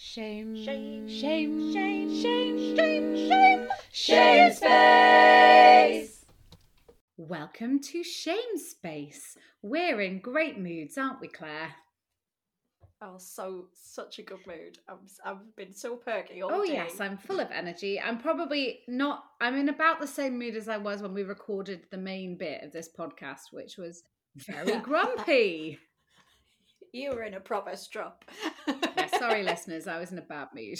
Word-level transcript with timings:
Shame, 0.00 0.54
Shame, 0.54 1.08
shame, 1.08 1.72
shame, 1.72 2.22
shame, 2.22 2.76
shame, 2.76 3.16
shame, 3.28 3.68
Shame 3.90 4.52
Space. 4.52 6.24
Welcome 7.16 7.80
to 7.80 8.04
Shame 8.04 8.56
Space. 8.58 9.36
We're 9.60 10.00
in 10.00 10.20
great 10.20 10.56
moods, 10.56 10.96
aren't 10.96 11.20
we, 11.20 11.26
Claire? 11.26 11.74
Oh, 13.02 13.16
so 13.18 13.66
such 13.74 14.20
a 14.20 14.22
good 14.22 14.46
mood. 14.46 14.78
I'm, 14.88 14.98
I've 15.24 15.56
been 15.56 15.72
so 15.74 15.96
perky 15.96 16.42
all 16.42 16.52
Oh, 16.52 16.64
day. 16.64 16.74
yes, 16.74 17.00
I'm 17.00 17.18
full 17.18 17.40
of 17.40 17.50
energy. 17.50 18.00
I'm 18.00 18.18
probably 18.18 18.80
not, 18.86 19.24
I'm 19.40 19.56
in 19.56 19.68
about 19.68 20.00
the 20.00 20.06
same 20.06 20.38
mood 20.38 20.54
as 20.54 20.68
I 20.68 20.76
was 20.78 21.02
when 21.02 21.12
we 21.12 21.24
recorded 21.24 21.82
the 21.90 21.98
main 21.98 22.38
bit 22.38 22.62
of 22.62 22.70
this 22.72 22.88
podcast, 22.96 23.50
which 23.50 23.76
was 23.76 24.04
very 24.46 24.78
grumpy. 24.82 25.80
You 26.92 27.10
were 27.10 27.22
in 27.22 27.34
a 27.34 27.40
proper 27.40 27.76
strop. 27.76 28.24
yeah, 28.66 29.06
sorry, 29.18 29.42
listeners, 29.44 29.86
I 29.86 29.98
was 29.98 30.12
in 30.12 30.18
a 30.18 30.22
bad 30.22 30.48
mood. 30.54 30.78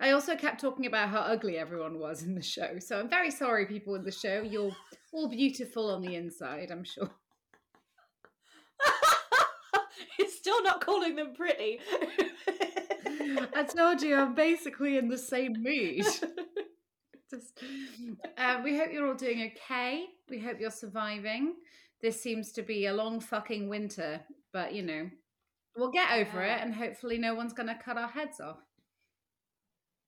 I 0.00 0.10
also 0.10 0.36
kept 0.36 0.60
talking 0.60 0.86
about 0.86 1.10
how 1.10 1.20
ugly 1.20 1.58
everyone 1.58 1.98
was 1.98 2.22
in 2.22 2.34
the 2.34 2.42
show. 2.42 2.78
So 2.78 2.98
I'm 2.98 3.08
very 3.08 3.30
sorry, 3.30 3.66
people 3.66 3.94
in 3.94 4.04
the 4.04 4.12
show. 4.12 4.42
You're 4.42 4.72
all 5.12 5.28
beautiful 5.28 5.90
on 5.90 6.02
the 6.02 6.16
inside, 6.16 6.70
I'm 6.70 6.84
sure. 6.84 7.10
It's 10.18 10.36
still 10.36 10.62
not 10.62 10.84
calling 10.84 11.16
them 11.16 11.34
pretty. 11.34 11.80
I 13.54 13.64
told 13.64 14.02
you 14.02 14.16
I'm 14.16 14.34
basically 14.34 14.98
in 14.98 15.08
the 15.08 15.18
same 15.18 15.54
mood. 15.58 16.04
Just, 17.30 17.62
uh, 18.36 18.60
we 18.62 18.76
hope 18.76 18.92
you're 18.92 19.08
all 19.08 19.14
doing 19.14 19.52
okay. 19.52 20.04
We 20.28 20.38
hope 20.38 20.60
you're 20.60 20.70
surviving. 20.70 21.54
This 22.02 22.20
seems 22.20 22.52
to 22.52 22.62
be 22.62 22.86
a 22.86 22.94
long 22.94 23.20
fucking 23.20 23.68
winter, 23.68 24.20
but 24.52 24.74
you 24.74 24.82
know, 24.82 25.10
we'll 25.76 25.90
get 25.90 26.10
over 26.12 26.44
Yeah. 26.44 26.56
it, 26.56 26.62
and 26.62 26.74
hopefully, 26.74 27.18
no 27.18 27.34
one's 27.34 27.52
going 27.52 27.68
to 27.68 27.74
cut 27.82 27.96
our 27.98 28.08
heads 28.08 28.40
off. 28.40 28.58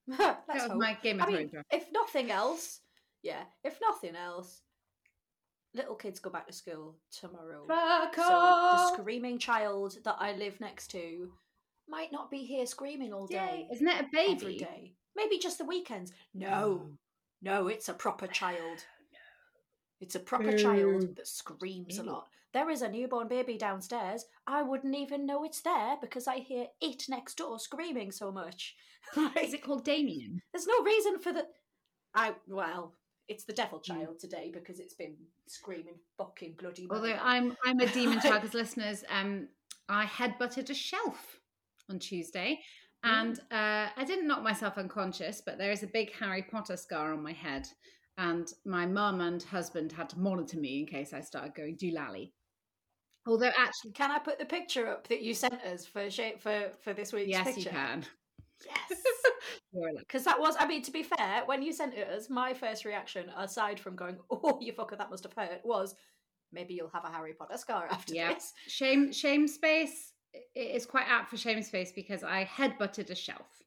That 0.19 0.45
was 0.49 0.63
hope. 0.65 0.77
my 0.79 0.99
Game 1.03 1.21
I 1.21 1.25
of 1.25 1.33
mean, 1.33 1.51
if 1.73 1.87
nothing 1.93 2.31
else, 2.31 2.81
yeah, 3.23 3.43
if 3.63 3.79
nothing 3.81 4.15
else, 4.17 4.61
little 5.75 5.95
kids 5.95 6.21
go 6.21 6.31
back 6.31 6.47
to 6.47 6.53
school 6.53 6.97
tomorrow. 7.11 7.65
Fuck 7.67 8.15
So 8.17 8.23
the 8.23 8.93
screaming 8.95 9.39
child 9.39 9.97
that 10.05 10.17
I 10.19 10.33
live 10.37 10.61
next 10.61 10.89
to 10.93 11.33
might 11.89 12.13
not 12.13 12.31
be 12.31 12.45
here 12.45 12.67
screaming 12.67 13.13
all 13.15 13.27
day. 13.27 13.67
Isn't 13.73 13.89
it 13.89 14.01
a 14.03 14.09
baby? 14.13 14.59
day. 14.59 14.93
Maybe 15.17 15.39
just 15.39 15.59
the 15.59 15.65
weekends. 15.65 16.13
No. 16.35 16.91
No, 17.41 17.69
it's 17.69 17.89
a 17.89 17.95
proper 17.95 18.27
child. 18.27 18.85
It's 20.01 20.17
a 20.17 20.21
proper 20.21 20.53
child 20.59 21.17
that 21.17 21.27
screams 21.27 21.99
a 21.99 22.03
lot. 22.03 22.27
There 22.55 22.71
is 22.71 22.83
a 22.83 22.89
newborn 22.89 23.27
baby 23.27 23.59
downstairs. 23.59 24.27
I 24.47 24.63
wouldn't 24.63 24.95
even 24.95 25.27
know 25.27 25.43
it's 25.43 25.61
there 25.61 25.97
because 26.01 26.29
I 26.29 26.39
hear 26.39 26.67
it 26.81 27.03
next 27.09 27.37
door 27.37 27.59
screaming 27.59 28.13
so 28.13 28.31
much. 28.31 28.77
Is 29.43 29.53
it 29.53 29.65
called 29.65 29.85
Damien? 29.85 30.41
There's 30.53 30.69
no 30.69 30.81
reason 30.85 31.19
for 31.19 31.33
the. 31.33 31.47
I 32.15 32.35
well, 32.47 32.95
it's 33.27 33.43
the 33.43 33.53
devil 33.53 33.81
child 33.81 34.21
today 34.21 34.53
because 34.55 34.79
it's 34.79 34.95
been 34.95 35.17
screaming 35.49 35.97
fucking 36.17 36.55
bloody. 36.57 36.87
Although 36.89 37.09
murder. 37.09 37.21
I'm 37.21 37.57
I'm 37.65 37.81
a 37.81 37.87
demon 37.87 38.21
child 38.23 38.43
because 38.43 38.55
listeners, 38.55 39.03
um, 39.11 39.49
I 39.89 40.07
headbutted 40.07 40.71
a 40.71 40.75
shelf 40.75 41.41
on 41.91 41.99
Tuesday, 41.99 42.61
and 43.03 43.37
uh, 43.51 43.89
I 43.97 44.05
didn't 44.07 44.29
knock 44.29 44.45
myself 44.45 44.79
unconscious, 44.79 45.43
but 45.45 45.59
there 45.59 45.73
is 45.73 45.83
a 45.83 45.89
big 45.89 46.13
Harry 46.21 46.43
Potter 46.43 46.77
scar 46.77 47.13
on 47.13 47.21
my 47.21 47.33
head, 47.33 47.67
and 48.17 48.47
my 48.65 48.87
mum 48.87 49.21
and 49.21 49.43
husband 49.43 49.91
had 49.91 50.09
to 50.11 50.21
monitor 50.21 50.59
me 50.59 50.79
in 50.79 50.87
case 50.87 51.13
I 51.13 51.21
started 51.21 51.57
going 51.57 51.77
doolally. 51.77 52.31
Although 53.27 53.51
actually, 53.57 53.93
Can 53.93 54.11
I 54.11 54.19
put 54.19 54.39
the 54.39 54.45
picture 54.45 54.87
up 54.89 55.09
that 55.09 55.23
you 55.23 55.35
sent 55.35 55.55
us 55.63 55.87
for 55.87 56.11
shape 56.11 56.43
for 56.43 56.71
for 56.83 56.93
this 56.93 57.13
week's 57.13 57.31
yes, 57.31 57.45
picture? 57.47 57.61
you 57.61 57.71
can. 57.71 58.05
Yes. 58.67 59.01
Because 59.99 60.23
that 60.25 60.39
was, 60.39 60.55
I 60.59 60.67
mean, 60.69 60.83
to 60.83 60.93
be 60.93 61.03
fair, 61.03 61.43
when 61.47 61.61
you 61.63 61.73
sent 61.73 61.95
it 61.95 62.09
us, 62.09 62.31
my 62.31 62.55
first 62.55 62.85
reaction, 62.85 63.29
aside 63.37 63.79
from 63.81 63.97
going, 63.97 64.17
"Oh, 64.31 64.59
you 64.61 64.73
fucker, 64.73 64.97
that 64.97 65.11
must 65.11 65.25
have 65.25 65.33
hurt," 65.33 65.61
was 65.65 65.97
maybe 66.53 66.75
you'll 66.75 66.89
have 66.91 67.05
a 67.05 67.11
Harry 67.11 67.35
Potter 67.35 67.59
scar 67.59 67.89
after 67.91 68.15
Yeah. 68.15 68.33
this. 68.35 68.53
Shame, 68.69 69.13
shame 69.13 69.49
space. 69.49 70.13
It 70.55 70.77
is 70.77 70.87
quite 70.87 71.07
apt 71.09 71.29
for 71.29 71.37
shame 71.37 71.61
space 71.63 71.91
because 71.93 72.23
I 72.23 72.45
headbutted 72.45 73.11
a 73.11 73.15
shelf, 73.17 73.65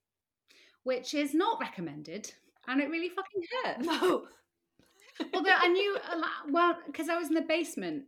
which 0.83 1.13
is 1.13 1.33
not 1.35 1.59
recommended, 1.59 2.33
and 2.67 2.81
it 2.81 2.89
really 2.89 3.09
fucking 3.09 3.41
hurt. 3.63 3.79
No. 3.81 4.27
Although 5.33 5.51
I 5.57 5.67
knew, 5.67 5.97
a 6.13 6.17
lot- 6.17 6.49
well, 6.51 6.77
because 6.87 7.09
I 7.09 7.17
was 7.17 7.27
in 7.27 7.33
the 7.35 7.41
basement, 7.41 8.05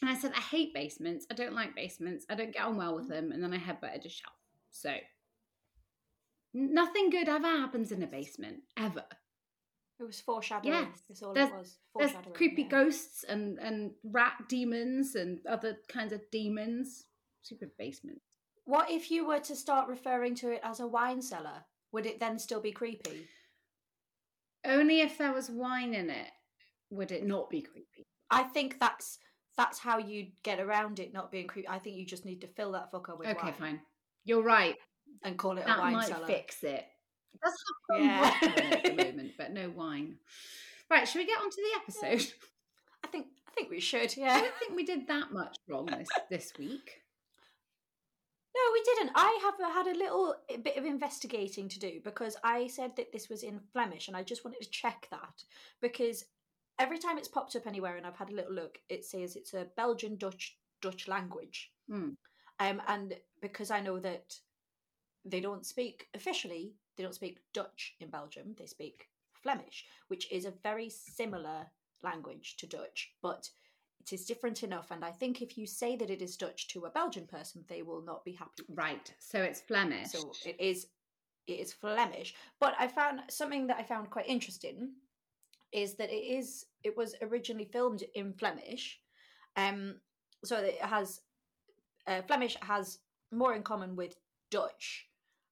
and 0.00 0.10
I 0.10 0.14
said 0.14 0.32
I 0.34 0.40
hate 0.40 0.74
basements. 0.74 1.26
I 1.30 1.34
don't 1.34 1.54
like 1.54 1.74
basements. 1.74 2.26
I 2.28 2.34
don't 2.34 2.52
get 2.52 2.64
on 2.64 2.76
well 2.76 2.94
with 2.94 3.08
them. 3.08 3.32
And 3.32 3.42
then 3.42 3.52
I 3.52 3.58
headbutted 3.58 4.04
a 4.04 4.08
shelf. 4.08 4.34
So 4.70 4.94
nothing 6.52 7.10
good 7.10 7.28
ever 7.28 7.46
happens 7.46 7.92
in 7.92 8.02
a 8.02 8.06
basement 8.06 8.62
ever. 8.76 9.04
It 10.00 10.04
was 10.04 10.20
foreshadowing. 10.20 10.74
Yes. 10.74 11.02
That's 11.08 11.22
all 11.22 11.32
There's- 11.34 11.50
it 11.50 11.56
was. 11.56 11.78
There's 11.96 12.26
creepy 12.34 12.62
yeah. 12.62 12.68
ghosts 12.68 13.24
and 13.24 13.58
and 13.58 13.92
rat 14.02 14.34
demons 14.48 15.14
and 15.14 15.38
other 15.46 15.78
kinds 15.88 16.12
of 16.12 16.20
demons. 16.32 17.06
Super 17.42 17.70
basement. 17.78 18.20
What 18.64 18.90
if 18.90 19.10
you 19.10 19.26
were 19.26 19.40
to 19.40 19.54
start 19.54 19.88
referring 19.88 20.34
to 20.36 20.50
it 20.50 20.60
as 20.64 20.80
a 20.80 20.86
wine 20.86 21.22
cellar? 21.22 21.64
Would 21.92 22.06
it 22.06 22.18
then 22.18 22.38
still 22.38 22.60
be 22.60 22.72
creepy? 22.72 23.28
Only 24.64 25.00
if 25.02 25.18
there 25.18 25.32
was 25.32 25.50
wine 25.50 25.94
in 25.94 26.10
it 26.10 26.30
would 26.90 27.12
it 27.12 27.24
not 27.26 27.50
be 27.50 27.60
creepy. 27.60 28.06
I 28.30 28.44
think 28.44 28.80
that's 28.80 29.18
that's 29.56 29.78
how 29.78 29.98
you 29.98 30.28
get 30.42 30.60
around 30.60 30.98
it 30.98 31.12
not 31.12 31.30
being 31.30 31.46
creepy. 31.46 31.68
I 31.68 31.78
think 31.78 31.96
you 31.96 32.04
just 32.06 32.24
need 32.24 32.40
to 32.40 32.46
fill 32.48 32.72
that 32.72 32.90
fucker 32.92 33.16
with 33.18 33.28
Okay, 33.28 33.38
wine 33.46 33.54
fine. 33.54 33.80
You're 34.24 34.42
right. 34.42 34.76
and 35.22 35.36
call 35.38 35.56
it 35.58 35.62
a 35.62 35.66
That 35.66 35.78
wine 35.78 35.92
might 35.92 36.08
cellar. 36.08 36.26
fix 36.26 36.62
it. 36.64 36.84
Does 37.42 37.52
have 37.92 38.00
Yeah. 38.00 38.34
at 38.42 38.82
the 38.84 38.92
moment, 39.04 39.32
but 39.36 39.52
no 39.52 39.70
wine. 39.70 40.16
Right, 40.90 41.06
should 41.06 41.18
we 41.18 41.26
get 41.26 41.38
on 41.40 41.50
to 41.50 41.56
the 41.56 41.80
episode? 41.80 42.32
I 43.04 43.08
think 43.08 43.26
I 43.48 43.50
think 43.52 43.70
we 43.70 43.80
should. 43.80 44.16
Yeah, 44.16 44.34
I 44.34 44.40
don't 44.40 44.54
think 44.58 44.74
we 44.74 44.84
did 44.84 45.06
that 45.08 45.32
much 45.32 45.56
wrong 45.68 45.86
this 45.86 46.08
this 46.30 46.52
week. 46.58 47.00
No, 48.56 48.60
we 48.72 48.82
didn't. 48.84 49.10
I 49.16 49.38
have 49.42 49.72
had 49.74 49.86
a 49.88 49.98
little 49.98 50.36
bit 50.62 50.76
of 50.76 50.84
investigating 50.84 51.68
to 51.70 51.78
do 51.80 52.00
because 52.04 52.36
I 52.44 52.68
said 52.68 52.92
that 52.96 53.12
this 53.12 53.28
was 53.28 53.42
in 53.42 53.58
Flemish 53.72 54.06
and 54.06 54.16
I 54.16 54.22
just 54.22 54.44
wanted 54.44 54.60
to 54.62 54.70
check 54.70 55.08
that 55.10 55.42
because 55.80 56.24
every 56.78 56.98
time 56.98 57.18
it's 57.18 57.28
popped 57.28 57.56
up 57.56 57.66
anywhere 57.66 57.96
and 57.96 58.06
I've 58.06 58.16
had 58.16 58.30
a 58.30 58.34
little 58.34 58.52
look, 58.52 58.78
it 58.88 59.04
says 59.04 59.36
it's 59.36 59.54
a 59.54 59.66
Belgian 59.76 60.16
Dutch 60.16 60.56
Dutch 60.80 61.08
language. 61.08 61.70
Hmm. 61.88 62.10
Um, 62.60 62.82
and 62.86 63.14
because 63.40 63.70
I 63.70 63.80
know 63.80 63.98
that 64.00 64.34
they 65.24 65.40
don't 65.40 65.66
speak 65.66 66.08
officially, 66.14 66.74
they 66.96 67.02
don't 67.02 67.14
speak 67.14 67.40
Dutch 67.52 67.94
in 68.00 68.10
Belgium. 68.10 68.54
They 68.58 68.66
speak 68.66 69.08
Flemish, 69.32 69.84
which 70.08 70.30
is 70.30 70.44
a 70.44 70.52
very 70.62 70.88
similar 70.90 71.66
language 72.02 72.56
to 72.58 72.66
Dutch, 72.66 73.12
but 73.22 73.48
it 74.00 74.12
is 74.12 74.26
different 74.26 74.62
enough. 74.62 74.90
And 74.90 75.04
I 75.04 75.10
think 75.10 75.40
if 75.40 75.56
you 75.56 75.66
say 75.66 75.96
that 75.96 76.10
it 76.10 76.22
is 76.22 76.36
Dutch 76.36 76.68
to 76.68 76.84
a 76.84 76.90
Belgian 76.90 77.26
person, 77.26 77.64
they 77.68 77.82
will 77.82 78.02
not 78.02 78.24
be 78.24 78.32
happy. 78.32 78.62
Right, 78.68 79.12
so 79.18 79.40
it's 79.40 79.60
Flemish. 79.60 80.08
so 80.08 80.32
it 80.44 80.56
is 80.60 80.86
it 81.46 81.60
is 81.60 81.72
Flemish. 81.72 82.34
But 82.60 82.74
I 82.78 82.88
found 82.88 83.20
something 83.28 83.66
that 83.66 83.78
I 83.78 83.82
found 83.82 84.10
quite 84.10 84.26
interesting 84.26 84.92
is 85.74 85.94
that 85.96 86.10
it 86.10 86.24
is 86.38 86.66
it 86.82 86.96
was 86.96 87.14
originally 87.20 87.66
filmed 87.66 88.02
in 88.14 88.32
Flemish. 88.32 89.00
Um 89.56 89.96
so 90.44 90.56
it 90.58 90.80
has 90.80 91.20
uh, 92.06 92.22
Flemish 92.22 92.56
has 92.60 92.98
more 93.32 93.54
in 93.54 93.62
common 93.62 93.96
with 93.96 94.16
Dutch 94.50 95.06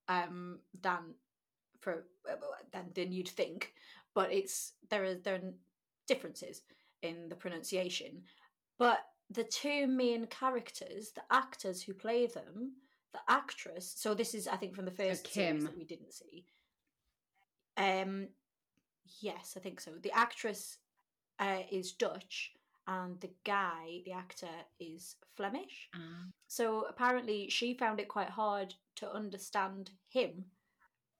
um 0.08 0.60
than 0.80 1.14
for 1.80 2.04
than 2.72 2.84
than 2.94 3.12
you'd 3.12 3.28
think, 3.28 3.74
but 4.14 4.32
it's 4.32 4.72
there 4.90 5.04
are 5.04 5.14
there 5.14 5.34
are 5.34 5.52
differences 6.06 6.62
in 7.02 7.28
the 7.28 7.34
pronunciation. 7.34 8.22
But 8.78 9.00
the 9.30 9.44
two 9.44 9.86
main 9.86 10.26
characters, 10.26 11.12
the 11.14 11.22
actors 11.30 11.82
who 11.82 11.94
play 11.94 12.26
them, 12.26 12.72
the 13.12 13.20
actress. 13.28 13.94
So 13.96 14.14
this 14.14 14.34
is, 14.34 14.48
I 14.48 14.56
think, 14.56 14.74
from 14.74 14.84
the 14.84 14.90
first 14.90 15.32
series 15.32 15.52
Kim. 15.52 15.60
that 15.60 15.76
we 15.76 15.84
didn't 15.84 16.12
see. 16.12 16.46
Um, 17.76 18.28
yes, 19.20 19.54
I 19.56 19.60
think 19.60 19.80
so. 19.80 19.92
The 20.02 20.12
actress 20.12 20.78
uh, 21.38 21.60
is 21.70 21.92
Dutch, 21.92 22.52
and 22.86 23.20
the 23.20 23.30
guy, 23.44 24.00
the 24.04 24.12
actor, 24.12 24.48
is 24.80 25.16
Flemish. 25.36 25.88
Ah, 25.94 26.26
So 26.48 26.86
apparently, 26.88 27.48
she 27.48 27.74
found 27.74 28.00
it 28.00 28.08
quite 28.08 28.30
hard 28.30 28.74
to 28.96 29.10
understand 29.12 29.90
him, 30.08 30.44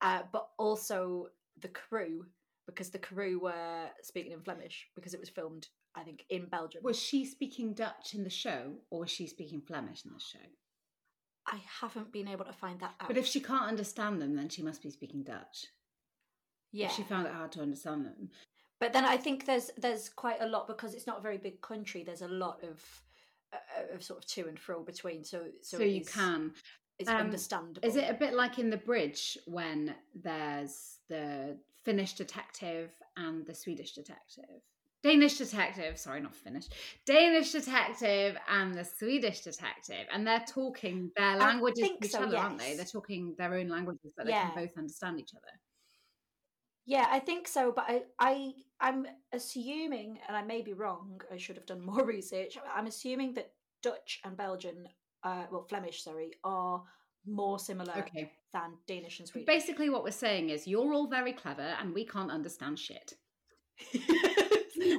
uh, 0.01 0.23
but 0.33 0.49
also 0.59 1.29
the 1.61 1.69
crew 1.69 2.27
because 2.67 2.91
the 2.91 2.99
crew 2.99 3.41
were 3.41 3.87
speaking 4.03 4.33
in 4.33 4.41
Flemish 4.41 4.89
because 4.95 5.15
it 5.15 5.21
was 5.21 5.29
filmed, 5.29 5.69
I 5.97 6.03
think, 6.03 6.25
in 6.31 6.47
Belgium. 6.47 6.83
was 6.85 6.99
she 6.99 7.25
speaking 7.25 7.75
Dutch 7.75 8.15
in 8.15 8.23
the 8.25 8.31
show, 8.31 8.75
or 8.91 9.01
was 9.01 9.11
she 9.11 9.27
speaking 9.27 9.61
Flemish 9.61 10.05
in 10.05 10.13
the 10.13 10.21
show? 10.21 10.39
I 11.47 11.59
haven't 11.81 12.13
been 12.13 12.29
able 12.29 12.45
to 12.45 12.53
find 12.53 12.79
that 12.81 12.95
out. 13.01 13.09
But 13.09 13.17
if 13.17 13.27
she 13.27 13.41
can't 13.41 13.65
understand 13.67 14.23
them, 14.23 14.37
then 14.37 14.49
she 14.49 14.63
must 14.63 14.81
be 14.81 14.91
speaking 14.91 15.25
Dutch. 15.25 15.67
Yeah, 16.73 16.89
she 16.89 17.03
found 17.03 17.27
it 17.27 17.33
hard 17.33 17.53
to 17.53 17.61
understand 17.63 18.07
them. 18.07 18.31
but 18.81 18.93
then 18.93 19.05
I 19.05 19.17
think 19.17 19.47
there's 19.47 19.71
there's 19.77 20.09
quite 20.09 20.41
a 20.41 20.47
lot 20.47 20.67
because 20.67 20.95
it's 20.95 21.07
not 21.07 21.19
a 21.19 21.23
very 21.23 21.39
big 21.39 21.61
country. 21.61 22.03
There's 22.03 22.23
a 22.23 22.29
lot 22.29 22.63
of 22.65 22.83
uh, 23.53 23.95
of 23.95 24.03
sort 24.03 24.19
of 24.25 24.27
to 24.31 24.49
and 24.49 24.59
fro 24.59 24.83
between. 24.83 25.25
So 25.25 25.45
so, 25.63 25.79
So, 25.79 25.83
you 25.85 26.01
is- 26.01 26.09
can. 26.09 26.53
is 26.99 27.09
Um, 27.09 27.17
understandable. 27.17 27.87
Is 27.89 27.97
it 27.97 28.09
a 28.09 28.15
bit 28.15 28.33
like 28.35 28.59
in 28.59 28.71
the 28.71 28.77
bridge 28.77 29.39
when 29.47 29.95
there's 30.15 30.99
the 31.09 31.59
Finnish 31.85 32.15
detective 32.15 32.93
and 33.17 33.45
the 33.47 33.55
Swedish 33.55 33.93
detective? 33.93 34.63
Danish 35.03 35.37
detective, 35.39 35.99
sorry, 35.99 36.21
not 36.21 36.33
Finnish. 36.35 36.67
Danish 37.07 37.51
detective 37.51 38.37
and 38.49 38.73
the 38.73 38.85
Swedish 38.85 39.41
detective, 39.41 40.07
and 40.13 40.25
they're 40.25 40.45
talking 40.47 41.11
their 41.17 41.37
languages 41.37 41.89
to 41.89 42.05
each 42.05 42.13
so, 42.13 42.21
other, 42.23 42.37
aren't 42.37 42.59
they? 42.61 42.77
They're 42.77 42.85
talking 42.85 43.35
their 43.37 43.55
own 43.55 43.69
languages, 43.69 44.13
but 44.17 44.27
they 44.27 44.33
can 44.33 44.53
both 44.55 44.79
understand 44.79 45.19
each 45.19 45.33
other. 45.35 45.59
Yeah, 46.85 47.07
I 47.11 47.21
think 47.21 47.47
so, 47.47 47.73
but 47.75 47.85
I, 47.89 48.03
I 48.19 48.53
I'm 48.81 49.07
assuming, 49.33 50.19
and 50.27 50.37
I 50.37 50.43
may 50.43 50.63
be 50.63 50.73
wrong. 50.73 51.21
I 51.33 51.37
should 51.37 51.57
have 51.57 51.67
done 51.67 51.85
more 51.93 52.05
research. 52.05 52.59
I'm 52.75 52.87
assuming 52.87 53.35
that 53.35 53.53
Dutch 53.83 54.21
and 54.25 54.37
Belgian, 54.37 54.89
uh, 55.23 55.45
well, 55.51 55.65
Flemish, 55.69 56.03
sorry, 56.03 56.33
are 56.45 56.83
more 57.25 57.59
similar 57.59 57.95
Okay. 57.99 58.33
than 58.53 58.73
Danish 58.89 59.21
and 59.21 59.29
Swedish. 59.29 59.47
Basically, 59.47 59.91
what 59.91 60.03
we're 60.03 60.11
saying 60.11 60.51
is 60.51 60.67
you're 60.67 60.93
all 60.93 61.07
very 61.07 61.33
clever 61.33 61.75
and 61.81 61.95
we 61.95 62.05
can't 62.05 62.31
understand 62.31 62.79
shit. 62.79 63.15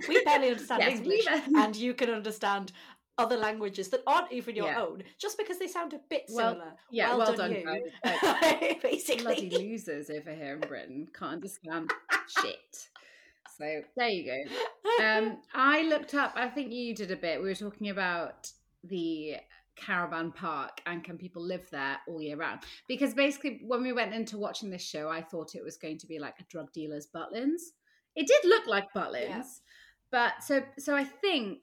we 0.08 0.24
barely 0.24 0.50
understand 0.50 0.82
Yes, 0.82 1.00
English, 1.00 1.26
and 1.56 1.76
you 1.76 1.94
can 1.94 2.10
understand 2.10 2.72
other 3.18 3.38
languages 3.38 3.90
that 3.90 4.02
aren't 4.08 4.32
even 4.32 4.56
your 4.56 4.68
Yeah. 4.68 4.82
own, 4.82 5.04
just 5.20 5.38
because 5.38 5.60
they 5.60 5.68
sound 5.68 5.94
a 5.94 6.00
bit 6.10 6.24
Well, 6.30 6.54
similar. 6.54 6.74
Yeah, 6.92 7.16
well, 7.16 7.36
done, 7.36 7.52
you. 7.54 7.64
guys. 7.66 7.82
Like, 8.24 8.82
Basically, 8.82 9.24
bloody 9.24 9.50
losers 9.50 10.10
over 10.10 10.34
here 10.34 10.54
in 10.56 10.62
Britain 10.62 11.08
can't 11.14 11.34
understand 11.34 11.92
shit. 12.42 12.88
So 13.58 13.82
there 13.96 14.10
you 14.10 14.26
go. 14.26 15.04
Um, 15.06 15.38
I 15.54 15.84
looked 15.84 16.16
up. 16.16 16.34
I 16.36 16.50
think 16.50 16.72
you 16.72 16.96
did 16.96 17.12
a 17.12 17.16
bit. 17.16 17.40
We 17.42 17.50
were 17.50 17.56
talking 17.56 17.90
about 17.90 18.52
the 18.84 19.36
caravan 19.76 20.32
park 20.32 20.82
and 20.88 21.04
can 21.04 21.18
people 21.18 21.42
live 21.44 21.68
there 21.72 21.98
all 22.08 22.20
year 22.22 22.36
round? 22.36 22.62
Because 22.88 23.14
basically, 23.14 23.62
when 23.66 23.84
we 23.84 23.94
went 23.94 24.14
into 24.14 24.38
watching 24.40 24.72
this 24.72 24.82
show, 24.84 25.08
I 25.10 25.22
thought 25.22 25.54
it 25.56 25.64
was 25.64 25.78
going 25.78 26.00
to 26.00 26.08
be 26.08 26.18
like 26.18 26.36
a 26.40 26.44
drug 26.50 26.72
dealer's 26.74 27.08
Butlins. 27.16 27.62
It 28.16 28.26
did 28.28 28.44
look 28.50 28.66
like 28.68 28.92
Butlins, 28.96 29.62
but 30.12 30.44
so 30.44 30.64
so 30.80 30.96
I 30.96 31.04
think 31.04 31.60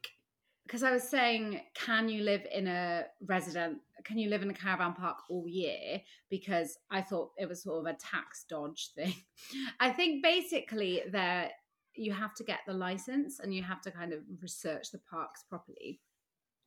because 0.66 0.82
I 0.82 0.92
was 0.92 1.02
saying, 1.02 1.60
can 1.74 2.08
you 2.08 2.22
live 2.22 2.46
in 2.52 2.66
a 2.66 3.04
resident? 3.26 3.78
Can 4.04 4.18
you 4.18 4.28
live 4.30 4.42
in 4.42 4.50
a 4.50 4.54
caravan 4.54 4.94
park 4.94 5.18
all 5.28 5.46
year? 5.48 6.00
Because 6.28 6.78
I 6.90 7.02
thought 7.02 7.32
it 7.36 7.48
was 7.48 7.62
sort 7.62 7.80
of 7.80 7.92
a 7.92 7.98
tax 7.98 8.44
dodge 8.48 8.90
thing. 8.94 9.14
I 9.80 9.90
think 9.90 10.22
basically 10.22 11.02
there 11.10 11.50
you 11.94 12.12
have 12.12 12.34
to 12.34 12.44
get 12.44 12.60
the 12.66 12.72
license 12.72 13.40
and 13.40 13.54
you 13.54 13.62
have 13.62 13.80
to 13.82 13.90
kind 13.90 14.12
of 14.12 14.20
research 14.40 14.90
the 14.90 15.00
parks 15.10 15.42
properly. 15.48 16.00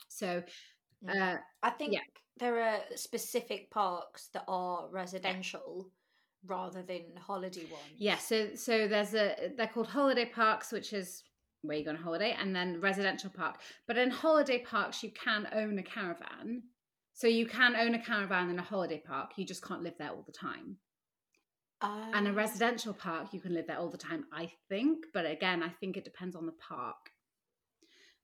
So, 0.09 0.43
uh, 1.07 1.35
I 1.63 1.69
think 1.71 1.93
yeah. 1.93 1.99
there 2.39 2.61
are 2.61 2.79
specific 2.95 3.71
parks 3.71 4.29
that 4.33 4.43
are 4.47 4.87
residential 4.91 5.89
rather 6.45 6.81
than 6.81 7.01
holiday 7.17 7.63
ones. 7.71 7.83
yeah, 7.97 8.17
so 8.17 8.49
so 8.55 8.87
there's 8.87 9.13
a 9.13 9.53
they're 9.57 9.67
called 9.67 9.87
holiday 9.87 10.25
parks, 10.25 10.71
which 10.71 10.93
is 10.93 11.23
where 11.63 11.77
you 11.77 11.83
go 11.83 11.91
on 11.91 11.95
holiday, 11.97 12.35
and 12.39 12.55
then 12.55 12.79
residential 12.81 13.29
park. 13.29 13.59
But 13.87 13.97
in 13.97 14.11
holiday 14.11 14.59
parks, 14.59 15.01
you 15.03 15.11
can 15.11 15.47
own 15.53 15.79
a 15.79 15.83
caravan. 15.83 16.63
So 17.13 17.27
you 17.27 17.45
can 17.45 17.75
own 17.75 17.95
a 17.95 17.99
caravan 18.03 18.49
in 18.49 18.59
a 18.59 18.63
holiday 18.63 19.01
park. 19.05 19.31
You 19.37 19.45
just 19.45 19.63
can't 19.65 19.83
live 19.83 19.95
there 19.97 20.09
all 20.09 20.23
the 20.25 20.31
time. 20.31 20.77
and 22.13 22.27
a 22.27 22.31
Ah. 22.31 22.33
residential 22.33 22.93
park 22.93 23.33
you 23.33 23.41
can 23.41 23.53
live 23.53 23.67
there 23.67 23.77
all 23.77 23.89
the 23.89 23.97
time 23.97 24.23
i 24.31 24.49
think 24.69 25.05
but 25.13 25.25
again 25.25 25.61
i 25.61 25.67
think 25.67 25.97
it 25.97 26.05
depends 26.05 26.33
on 26.33 26.45
the 26.45 26.53
park 26.53 27.11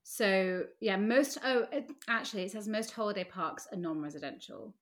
so 0.03 0.63
yeah 0.79 0.95
most 0.95 1.37
oh 1.43 1.67
it, 1.71 1.91
actually 2.07 2.43
it 2.43 2.51
says 2.51 2.69
most 2.69 2.91
holiday 2.91 3.25
parks 3.25 3.67
are 3.71 3.77
non-residential 3.77 4.73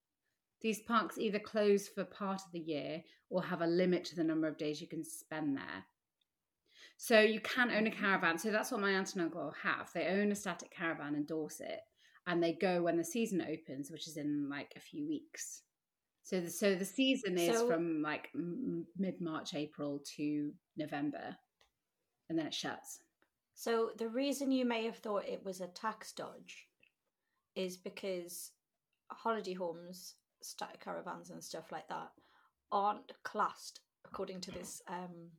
these 0.61 0.79
parks 0.81 1.17
either 1.17 1.39
close 1.39 1.87
for 1.87 2.03
part 2.05 2.39
of 2.45 2.51
the 2.51 2.59
year 2.59 3.01
or 3.31 3.43
have 3.43 3.61
a 3.61 3.67
limit 3.67 4.05
to 4.05 4.15
the 4.15 4.23
number 4.23 4.47
of 4.47 4.57
days 4.59 4.79
you 4.79 4.87
can 4.87 5.03
spend 5.03 5.57
there 5.57 5.85
so 6.97 7.19
you 7.19 7.39
can 7.39 7.71
own 7.71 7.87
a 7.87 7.91
caravan. 7.91 8.37
So 8.39 8.49
that's 8.51 8.71
what 8.71 8.81
my 8.81 8.91
aunt 8.91 9.13
and 9.13 9.21
uncle 9.23 9.53
have. 9.63 9.91
They 9.93 10.07
own 10.07 10.31
a 10.31 10.35
static 10.35 10.71
caravan 10.75 11.15
in 11.15 11.25
dorset 11.25 11.81
and 12.25 12.41
they 12.43 12.53
go 12.53 12.81
when 12.81 12.97
the 12.97 13.03
season 13.05 13.41
opens 13.41 13.89
which 13.91 14.07
is 14.07 14.17
in 14.17 14.49
like 14.49 14.73
a 14.75 14.79
few 14.79 15.07
weeks. 15.07 15.61
So 16.23 16.41
the, 16.41 16.49
so 16.49 16.75
the 16.75 16.83
season 16.85 17.37
is 17.37 17.55
So- 17.57 17.67
from 17.67 18.01
like 18.01 18.29
mid 18.33 19.21
March, 19.21 19.53
April 19.53 20.01
to 20.17 20.51
November, 20.75 21.37
and 22.29 22.37
then 22.37 22.47
it 22.47 22.53
shuts. 22.53 22.99
So 23.55 23.91
the 23.97 24.09
reason 24.09 24.51
you 24.51 24.65
may 24.65 24.85
have 24.85 24.97
thought 24.97 25.25
it 25.25 25.43
was 25.45 25.61
a 25.61 25.67
tax 25.67 26.11
dodge 26.11 26.67
is 27.55 27.77
because 27.77 28.51
holiday 29.09 29.53
homes, 29.53 30.15
static 30.43 30.83
caravans, 30.83 31.29
and 31.29 31.43
stuff 31.43 31.71
like 31.71 31.87
that 31.87 32.09
aren't 32.71 33.13
classed 33.23 33.79
according 34.05 34.41
to 34.41 34.51
this 34.51 34.81
um, 34.89 35.29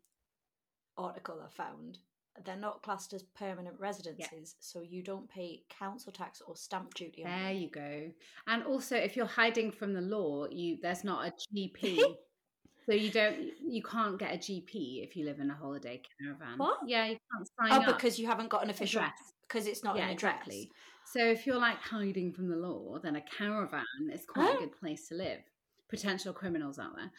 article 0.99 1.41
I 1.45 1.49
found. 1.51 1.99
They're 2.45 2.57
not 2.57 2.83
classed 2.83 3.13
as 3.15 3.23
permanent 3.23 3.75
residences, 3.81 4.55
so 4.61 4.81
you 4.81 5.03
don't 5.03 5.29
pay 5.29 5.63
council 5.77 6.13
tax 6.13 6.41
or 6.47 6.55
stamp 6.55 6.95
duty 6.95 7.25
on 7.25 7.31
There 7.31 7.53
them. 7.53 7.57
you 7.63 7.69
go. 7.71 8.11
And 8.47 8.63
also, 8.63 8.97
if 8.97 9.17
you're 9.17 9.27
hiding 9.27 9.73
from 9.73 9.93
the 9.93 10.01
law, 10.01 10.47
you 10.49 10.79
there's 10.81 11.03
not 11.03 11.27
a 11.27 11.33
GP, 11.53 11.99
so 12.87 12.93
you 12.93 13.11
don't 13.11 13.37
you 13.67 13.83
can't 13.83 14.19
get 14.21 14.35
a 14.35 14.39
GP 14.39 15.03
if 15.03 15.17
you 15.17 15.25
live 15.25 15.41
in 15.41 15.51
a 15.51 15.55
holiday 15.55 16.01
caravan. 16.21 16.59
What? 16.59 16.79
Yeah, 16.87 17.07
you 17.07 17.17
can't 17.33 17.49
sign 17.59 17.81
Oh, 17.83 17.91
up. 17.91 17.97
because 17.97 18.21
you 18.21 18.29
haven't 18.29 18.51
got 18.51 18.63
an 18.63 18.71
official 18.71 19.01
address. 19.01 19.19
because 19.49 19.67
it's 19.67 19.83
not 19.83 19.97
yeah, 19.97 20.05
an 20.05 20.11
address. 20.11 20.35
exactly. 20.37 20.71
So 21.13 21.25
if 21.25 21.45
you're 21.45 21.59
like 21.59 21.79
hiding 21.79 22.33
from 22.33 22.49
the 22.49 22.57
law, 22.57 22.99
then 23.03 23.17
a 23.17 23.21
caravan 23.23 23.85
is 24.13 24.25
quite 24.27 24.51
Oh. 24.53 24.57
a 24.59 24.61
good 24.61 24.79
place 24.79 25.09
to 25.09 25.15
live. 25.17 25.41
Potential 25.89 26.33
criminals 26.33 26.79
out 26.79 26.95
there. 26.95 27.11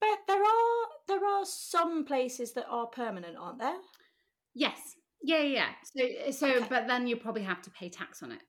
But 0.00 0.18
there 0.28 0.42
are 0.42 0.86
there 1.08 1.24
are 1.26 1.44
some 1.44 2.04
places 2.04 2.52
that 2.54 2.66
are 2.68 2.86
permanent, 2.86 3.36
aren't 3.38 3.58
there? 3.58 3.76
Yes. 4.54 4.78
Yeah, 5.22 5.40
yeah. 5.40 5.68
yeah. 5.96 6.30
So, 6.30 6.30
so, 6.48 6.54
Okay. 6.56 6.66
but 6.68 6.86
then 6.86 7.06
you 7.06 7.16
probably 7.16 7.42
have 7.42 7.62
to 7.62 7.70
pay 7.70 7.88
tax 7.88 8.22
on 8.22 8.32
it. 8.32 8.42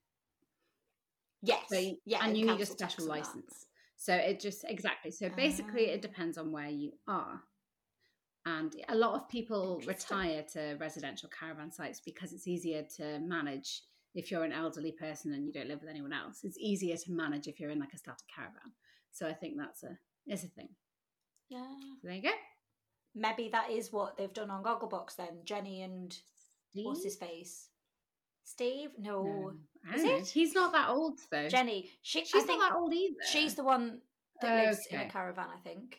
Yes. 1.42 1.64
So, 1.72 1.80
yeah, 2.06 2.20
and 2.24 2.38
you 2.38 2.46
need 2.46 2.60
a 2.62 2.66
special 2.66 3.06
license. 3.06 3.66
So 3.96 4.14
it 4.14 4.40
just 4.40 4.64
exactly. 4.68 5.12
So 5.12 5.30
basically, 5.30 5.90
Ah. 5.90 5.94
it 5.94 6.02
depends 6.02 6.38
on 6.38 6.52
where 6.52 6.70
you 6.70 6.92
are. 7.08 7.42
And 8.46 8.74
a 8.88 8.96
lot 8.96 9.16
of 9.16 9.28
people 9.28 9.82
retire 9.86 10.44
to 10.54 10.78
residential 10.80 11.30
caravan 11.38 11.72
sites 11.72 12.00
because 12.06 12.32
it's 12.32 12.48
easier 12.48 12.84
to 12.98 13.20
manage 13.20 13.82
if 14.16 14.32
you're 14.32 14.44
an 14.46 14.54
elderly 14.54 14.94
person 14.94 15.34
and 15.34 15.46
you 15.46 15.52
don't 15.52 15.68
live 15.68 15.82
with 15.82 15.90
anyone 15.90 16.14
else. 16.14 16.40
It's 16.44 16.58
easier 16.58 16.96
to 16.96 17.12
manage 17.12 17.48
if 17.48 17.60
you're 17.60 17.72
in 17.72 17.80
like 17.80 17.94
a 17.94 17.98
static 17.98 18.28
caravan. 18.34 18.72
So 19.12 19.28
I 19.28 19.34
think 19.34 19.56
that's 19.58 19.84
a 19.84 19.98
is 20.28 20.44
a 20.44 20.48
thing. 20.48 20.70
Yeah. 21.50 21.66
So 22.02 22.08
there 22.08 22.16
you 22.16 22.22
go. 22.22 22.32
Maybe 23.16 23.50
that 23.50 23.72
is 23.72 23.92
what 23.92 24.18
they've 24.18 24.34
done 24.34 24.52
on 24.52 24.64
Gogglebox 24.64 25.16
then. 25.16 25.40
Jenny 25.44 25.82
and 25.82 26.16
what's 26.74 27.04
his 27.04 27.16
face? 27.16 27.70
Steve? 28.44 28.92
No. 28.98 29.54
No, 29.84 29.94
Is 29.94 30.04
know. 30.04 30.16
it? 30.18 30.28
He's 30.28 30.54
not 30.54 30.72
that 30.74 30.90
old 30.90 31.20
though. 31.32 31.48
Jenny. 31.50 31.90
She, 32.02 32.24
She's 32.26 32.46
not 32.46 32.60
that 32.60 32.76
old 32.76 32.94
either. 32.94 33.16
she's 33.30 33.56
the 33.56 33.64
one 33.64 34.00
that 34.42 34.52
oh, 34.52 34.66
lives 34.66 34.88
in 34.90 35.00
a 35.00 35.10
caravan, 35.10 35.48
I 35.54 35.60
think. 35.60 35.98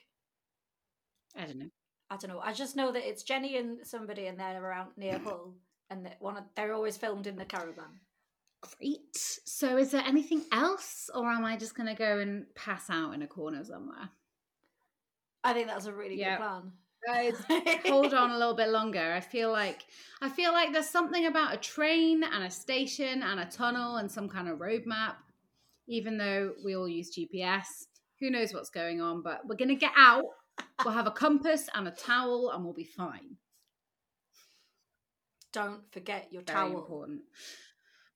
I 1.36 1.44
don't 1.44 1.58
know. 1.58 1.70
I 2.10 2.16
don't 2.16 2.30
know. 2.30 2.40
I 2.42 2.52
just 2.52 2.76
know 2.76 2.92
that 2.92 3.06
it's 3.06 3.22
Jenny 3.22 3.56
and 3.58 3.86
somebody 3.86 4.26
and 4.26 4.38
they're 4.38 4.62
around 4.62 4.92
near 4.96 5.18
Hull 5.24 5.54
and 5.90 6.06
that 6.06 6.16
one 6.20 6.36
of, 6.36 6.44
they're 6.54 6.72
always 6.74 6.96
filmed 6.96 7.26
in 7.26 7.36
the 7.36 7.44
caravan. 7.44 8.00
Great. 8.60 9.14
So, 9.14 9.76
is 9.76 9.92
there 9.92 10.02
anything 10.04 10.42
else, 10.50 11.08
or 11.14 11.26
am 11.30 11.44
I 11.44 11.56
just 11.56 11.76
going 11.76 11.86
to 11.88 11.94
go 11.94 12.18
and 12.18 12.46
pass 12.56 12.90
out 12.90 13.14
in 13.14 13.22
a 13.22 13.26
corner 13.26 13.62
somewhere? 13.62 14.10
I 15.48 15.52
think 15.54 15.66
that's 15.66 15.86
a 15.86 15.92
really 15.92 16.16
Yeah. 16.18 16.36
good 16.36 16.42
plan. 16.42 16.72
Guys, 17.06 17.36
hold 17.86 18.12
on 18.12 18.32
a 18.32 18.38
little 18.38 18.54
bit 18.54 18.68
longer. 18.68 19.12
I 19.12 19.20
feel 19.20 19.50
like 19.52 19.86
I 20.20 20.28
feel 20.28 20.52
like 20.52 20.72
there's 20.72 20.88
something 20.88 21.26
about 21.26 21.54
a 21.54 21.56
train 21.56 22.22
and 22.24 22.44
a 22.44 22.50
station 22.50 23.22
and 23.22 23.40
a 23.40 23.46
tunnel 23.46 23.96
and 23.96 24.10
some 24.10 24.28
kind 24.28 24.48
of 24.48 24.58
roadmap. 24.58 25.14
Even 25.86 26.18
though 26.18 26.52
we 26.64 26.76
all 26.76 26.88
use 26.88 27.16
GPS, 27.16 27.86
who 28.20 28.30
knows 28.30 28.52
what's 28.52 28.68
going 28.68 29.00
on? 29.00 29.22
But 29.22 29.46
we're 29.46 29.56
going 29.56 29.70
to 29.70 29.74
get 29.74 29.92
out. 29.96 30.24
We'll 30.84 30.92
have 30.92 31.06
a 31.06 31.12
compass 31.12 31.68
and 31.74 31.88
a 31.88 31.92
towel, 31.92 32.50
and 32.50 32.62
we'll 32.64 32.74
be 32.74 32.84
fine. 32.84 33.36
Don't 35.52 35.90
forget 35.92 36.28
your 36.30 36.42
Very 36.42 36.58
towel. 36.58 36.78
important. 36.78 37.20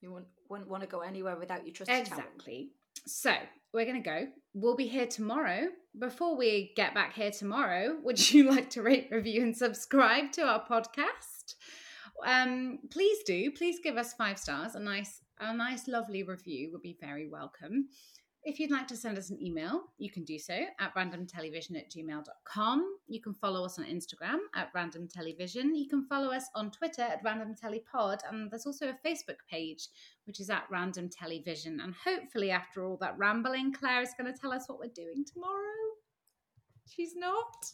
You 0.03 0.13
wouldn't, 0.13 0.29
wouldn't 0.51 0.69
want 0.69 0.83
to 0.83 0.89
go 0.89 1.01
anywhere 1.01 1.37
without 1.37 1.65
your 1.65 1.73
trusty 1.73 1.95
towel. 1.95 2.03
Exactly. 2.03 2.71
So 3.07 3.35
we're 3.73 3.85
going 3.85 4.03
to 4.03 4.09
go. 4.09 4.27
We'll 4.55 4.77
be 4.77 4.87
here 4.87 5.07
tomorrow. 5.07 5.69
Before 5.99 6.37
we 6.37 6.73
get 6.77 6.95
back 6.95 7.15
here 7.15 7.31
tomorrow, 7.31 7.97
would 8.03 8.31
you 8.33 8.49
like 8.51 8.71
to 8.71 8.83
rate, 8.83 9.09
review, 9.11 9.43
and 9.43 9.57
subscribe 9.57 10.33
to 10.33 10.43
our 10.43 10.65
podcast? 10.65 11.55
Um, 12.25 12.79
please 12.91 13.19
do. 13.25 13.51
Please 13.51 13.81
give 13.83 13.97
us 13.97 14.13
five 14.13 14.39
stars. 14.39 14.75
A 14.75 14.81
nice, 14.81 15.21
a 15.41 15.55
nice, 15.55 15.89
lovely 15.89 16.23
review 16.23 16.71
would 16.73 16.83
be 16.83 16.97
very 17.01 17.29
welcome. 17.29 17.89
If 18.45 18.59
you'd 18.59 18.73
like 18.73 18.89
to 18.89 18.97
send 18.97 19.19
us 19.19 19.31
an 19.31 19.41
email, 19.41 19.83
you 19.99 20.11
can 20.11 20.25
do 20.25 20.37
so 20.39 20.55
at 20.81 20.95
randomtelevision 20.97 21.77
at 21.77 21.91
gmail.com. 21.91 22.97
You 23.07 23.21
can 23.21 23.35
follow 23.35 23.65
us 23.65 23.79
on 23.79 23.85
Instagram 23.85 24.39
at 24.57 24.73
randomtelevision. 24.75 25.71
You 25.75 25.89
can 25.89 26.05
follow 26.07 26.33
us 26.33 26.47
on 26.57 26.73
Twitter 26.73 27.03
at 27.03 27.25
randomtelepod. 27.25 28.19
And 28.29 28.51
there's 28.51 28.67
also 28.67 28.89
a 28.89 29.09
Facebook 29.09 29.39
page, 29.49 29.89
which 30.27 30.41
is 30.41 30.51
at 30.51 30.65
Random 30.71 31.09
Television. 31.09 31.81
And 31.81 31.95
hopefully, 31.95 32.51
after 32.51 32.85
all 32.85 32.97
that 33.01 33.17
rambling, 33.17 33.73
Claire 33.73 34.03
is 34.03 34.15
going 34.19 34.33
to 34.33 34.39
tell 34.39 34.53
us 34.53 34.65
what 34.67 34.81
we're 34.81 34.91
doing 34.93 35.25
tomorrow. 35.25 35.63
She's 36.89 37.15
not. 37.15 37.67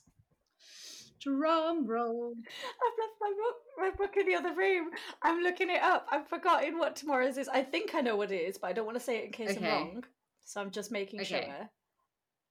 Drum 1.21 1.87
roll. 1.87 2.35
I've 2.37 2.99
left 2.99 3.15
my 3.21 3.33
book, 3.33 3.57
my 3.79 3.91
book 3.91 4.17
in 4.19 4.27
the 4.27 4.35
other 4.35 4.55
room. 4.55 4.91
I'm 5.23 5.41
looking 5.41 5.71
it 5.71 5.83
up. 5.83 6.07
I've 6.13 6.29
forgotten 6.29 6.79
what 6.79 6.95
tomorrow's 6.95 7.39
is. 7.39 7.49
I 7.49 7.63
think 7.63 7.95
I 7.95 8.03
know 8.03 8.17
what 8.17 8.31
it 8.31 8.37
is, 8.37 8.59
but 8.59 8.69
I 8.69 8.73
don't 8.75 8.87
want 8.87 8.99
to 8.99 9.05
say 9.05 9.19
it 9.19 9.25
in 9.25 9.33
case 9.33 9.57
Okay. 9.57 9.67
I'm 9.67 9.87
wrong. 9.87 10.05
So 10.49 10.63
I'm 10.63 10.71
just 10.71 10.91
making 10.91 11.21
Okay. 11.21 11.45
sure. 11.45 11.69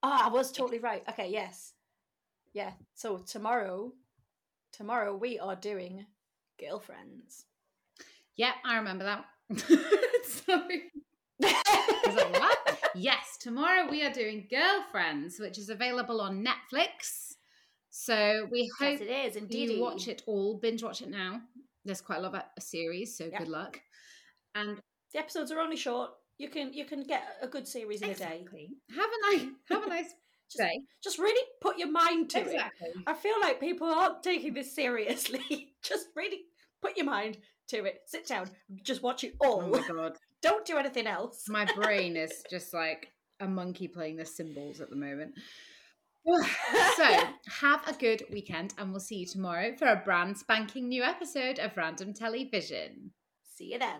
Ah, 0.04 0.28
I 0.28 0.30
was 0.30 0.52
totally 0.52 0.78
right. 0.78 1.04
Okay, 1.10 1.30
yes. 1.30 1.74
Yeah. 2.54 2.74
So 2.94 3.18
tomorrow, 3.18 3.92
tomorrow 4.72 5.16
we 5.16 5.40
are 5.40 5.56
doing 5.56 6.06
girlfriends. 6.60 7.46
Yeah, 8.36 8.52
I 8.64 8.78
remember 8.78 9.04
that. 9.06 9.26
Sorry. 10.28 10.92
What? 12.06 12.80
yes, 12.96 13.38
tomorrow 13.40 13.90
we 13.90 14.04
are 14.04 14.12
doing 14.14 14.48
Girlfriends, 14.50 15.40
which 15.40 15.58
is 15.58 15.70
available 15.70 16.22
on 16.22 16.46
Netflix. 16.46 17.34
So 17.90 18.48
we 18.52 18.70
hope 18.80 19.00
yes, 19.00 19.02
it 19.02 19.10
is 19.10 19.36
indeed. 19.36 19.72
you 19.72 19.82
watch 19.82 20.08
it 20.08 20.24
all, 20.26 20.58
binge 20.58 20.84
watch 20.84 21.02
it 21.02 21.10
now. 21.10 21.42
There's 21.84 22.00
quite 22.02 22.20
a 22.20 22.22
lot 22.22 22.36
of 22.36 22.44
a 22.58 22.62
series, 22.62 23.18
so 23.18 23.26
Yeah. 23.26 23.40
good 23.40 23.50
luck. 23.50 23.82
And 24.56 24.80
The 25.14 25.20
episodes 25.20 25.52
are 25.52 25.60
only 25.60 25.76
short. 25.78 26.12
You 26.38 26.50
can 26.50 26.74
you 26.74 26.86
can 26.86 27.04
get 27.04 27.24
a 27.42 27.48
good 27.48 27.68
series 27.68 28.02
in 28.02 28.10
a 28.12 28.16
day. 28.16 28.46
have 28.96 29.10
a 29.10 29.32
nice 29.36 29.48
have 29.70 29.84
a 29.84 29.88
nice 29.90 30.10
Just, 30.50 30.60
day. 30.60 30.80
just 31.04 31.20
really 31.20 31.46
put 31.60 31.78
your 31.78 31.92
mind 31.92 32.30
to 32.30 32.38
it. 32.40 32.46
Exactly. 32.54 32.88
I 33.06 33.14
feel 33.16 33.34
like 33.42 33.60
people 33.60 33.86
aren't 33.90 34.24
taking 34.24 34.54
this 34.54 34.74
seriously. 34.74 35.74
just 35.84 36.06
really 36.16 36.40
put 36.82 36.96
your 36.96 37.06
mind 37.06 37.38
to 37.70 37.84
it. 37.84 38.00
Sit 38.06 38.26
down, 38.28 38.50
just 38.86 39.04
watch 39.04 39.26
it 39.26 39.34
all. 39.42 39.62
Oh 39.66 39.68
my 39.68 39.86
god, 39.86 40.16
Don't 40.42 40.66
do 40.66 40.78
anything 40.78 41.06
else. 41.06 41.44
my 41.50 41.66
brain 41.76 42.16
is 42.16 42.32
just 42.50 42.74
like 42.74 43.12
a 43.42 43.48
monkey 43.48 43.90
playing 43.90 44.16
the 44.16 44.26
cymbals 44.26 44.80
at 44.80 44.90
the 44.90 44.96
moment. 44.96 45.34
so 46.96 47.20
have 47.60 47.86
a 47.88 47.94
good 48.00 48.24
weekend 48.32 48.74
and 48.78 48.92
we'll 48.92 49.00
see 49.02 49.18
you 49.18 49.26
tomorrow 49.26 49.74
for 49.78 49.88
a 49.88 50.02
brand 50.04 50.38
spanking 50.38 50.88
new 50.88 51.04
episode 51.04 51.58
of 51.60 51.76
random 51.78 52.14
television 52.14 53.12
see 53.56 53.72
you 53.74 53.80
then 53.80 54.00